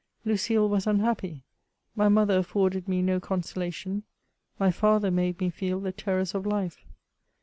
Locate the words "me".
2.87-3.03, 5.39-5.47